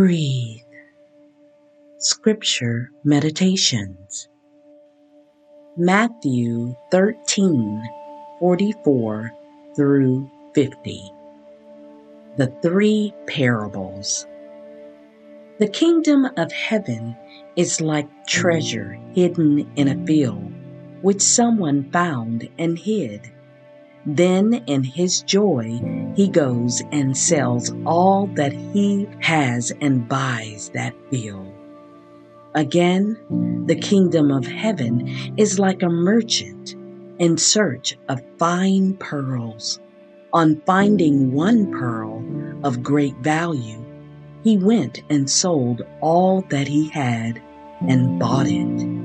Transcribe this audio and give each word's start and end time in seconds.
Breathe. 0.00 0.62
Scripture 1.98 2.90
Meditations 3.04 4.30
Matthew 5.76 6.74
13 6.90 7.82
44 8.38 9.30
through 9.76 10.30
50. 10.54 11.12
The 12.38 12.46
Three 12.62 13.12
Parables. 13.26 14.26
The 15.58 15.68
kingdom 15.68 16.28
of 16.38 16.50
heaven 16.50 17.14
is 17.56 17.82
like 17.82 18.08
treasure 18.26 18.98
hidden 19.12 19.70
in 19.76 19.88
a 19.88 20.06
field, 20.06 20.50
which 21.02 21.20
someone 21.20 21.90
found 21.92 22.48
and 22.58 22.78
hid. 22.78 23.30
Then, 24.16 24.64
in 24.66 24.82
his 24.82 25.22
joy, 25.22 25.80
he 26.16 26.28
goes 26.28 26.82
and 26.90 27.16
sells 27.16 27.72
all 27.86 28.26
that 28.34 28.52
he 28.52 29.06
has 29.20 29.72
and 29.80 30.08
buys 30.08 30.70
that 30.74 30.94
field. 31.10 31.46
Again, 32.56 33.64
the 33.66 33.76
kingdom 33.76 34.32
of 34.32 34.44
heaven 34.44 35.06
is 35.36 35.60
like 35.60 35.84
a 35.84 35.88
merchant 35.88 36.74
in 37.20 37.38
search 37.38 37.96
of 38.08 38.20
fine 38.36 38.96
pearls. 38.96 39.78
On 40.32 40.60
finding 40.66 41.30
one 41.32 41.70
pearl 41.70 42.24
of 42.64 42.82
great 42.82 43.14
value, 43.18 43.84
he 44.42 44.58
went 44.58 45.02
and 45.08 45.30
sold 45.30 45.82
all 46.00 46.40
that 46.48 46.66
he 46.66 46.88
had 46.88 47.40
and 47.86 48.18
bought 48.18 48.48
it. 48.48 48.99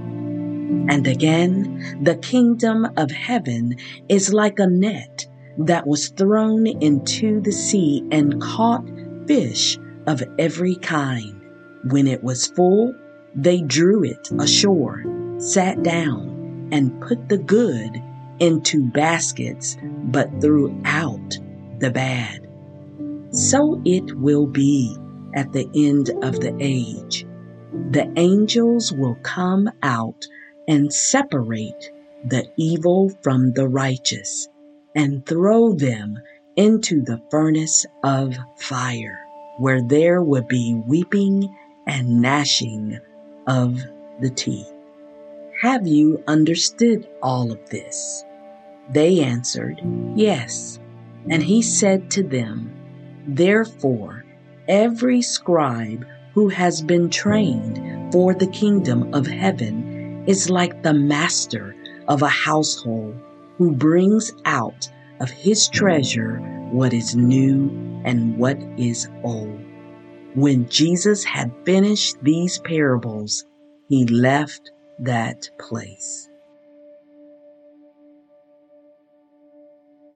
And 0.89 1.07
again, 1.07 1.99
the 2.03 2.15
kingdom 2.15 2.87
of 2.97 3.11
heaven 3.11 3.75
is 4.09 4.33
like 4.33 4.59
a 4.59 4.67
net 4.67 5.27
that 5.57 5.87
was 5.87 6.09
thrown 6.09 6.67
into 6.67 7.41
the 7.41 7.51
sea 7.51 8.03
and 8.11 8.41
caught 8.41 8.85
fish 9.27 9.77
of 10.07 10.23
every 10.37 10.75
kind. 10.75 11.41
When 11.89 12.07
it 12.07 12.23
was 12.23 12.47
full, 12.47 12.93
they 13.35 13.61
drew 13.61 14.03
it 14.03 14.29
ashore, 14.39 15.03
sat 15.37 15.83
down, 15.83 16.69
and 16.71 16.99
put 17.01 17.29
the 17.29 17.37
good 17.37 18.01
into 18.39 18.89
baskets, 18.91 19.77
but 19.83 20.29
threw 20.41 20.79
out 20.85 21.37
the 21.79 21.91
bad. 21.91 22.47
So 23.31 23.81
it 23.85 24.17
will 24.17 24.47
be 24.47 24.97
at 25.35 25.51
the 25.51 25.69
end 25.75 26.11
of 26.23 26.39
the 26.39 26.55
age. 26.59 27.25
The 27.91 28.11
angels 28.15 28.93
will 28.93 29.15
come 29.23 29.69
out 29.83 30.25
and 30.67 30.93
separate 30.93 31.91
the 32.25 32.47
evil 32.57 33.11
from 33.21 33.53
the 33.53 33.67
righteous 33.67 34.47
and 34.95 35.25
throw 35.25 35.73
them 35.73 36.17
into 36.55 37.01
the 37.01 37.21
furnace 37.29 37.85
of 38.03 38.37
fire, 38.57 39.19
where 39.57 39.81
there 39.81 40.23
would 40.23 40.47
be 40.47 40.81
weeping 40.87 41.53
and 41.85 42.21
gnashing 42.21 42.99
of 43.47 43.79
the 44.21 44.29
teeth. 44.29 44.71
Have 45.61 45.85
you 45.85 46.23
understood 46.27 47.07
all 47.21 47.51
of 47.51 47.69
this? 47.69 48.23
They 48.89 49.21
answered, 49.21 49.81
Yes. 50.15 50.79
And 51.29 51.41
he 51.41 51.61
said 51.61 52.11
to 52.11 52.23
them, 52.23 52.71
Therefore, 53.27 54.25
every 54.67 55.21
scribe 55.21 56.05
who 56.33 56.49
has 56.49 56.81
been 56.81 57.09
trained 57.09 58.13
for 58.13 58.33
the 58.33 58.47
kingdom 58.47 59.13
of 59.13 59.25
heaven 59.25 59.84
is 60.27 60.49
like 60.49 60.83
the 60.83 60.93
master 60.93 61.75
of 62.07 62.21
a 62.21 62.27
household 62.27 63.15
who 63.57 63.71
brings 63.71 64.31
out 64.45 64.89
of 65.19 65.29
his 65.29 65.69
treasure 65.69 66.37
what 66.71 66.93
is 66.93 67.15
new 67.15 67.69
and 68.03 68.37
what 68.37 68.57
is 68.77 69.09
old. 69.23 69.59
When 70.35 70.67
Jesus 70.67 71.23
had 71.23 71.51
finished 71.65 72.17
these 72.21 72.59
parables, 72.59 73.45
he 73.87 74.05
left 74.05 74.71
that 74.99 75.49
place. 75.59 76.24